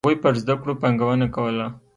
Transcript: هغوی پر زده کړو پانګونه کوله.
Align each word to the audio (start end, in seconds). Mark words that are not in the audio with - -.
هغوی 0.03 0.17
پر 0.23 0.33
زده 0.41 0.55
کړو 0.61 0.73
پانګونه 0.81 1.27
کوله. 1.35 1.67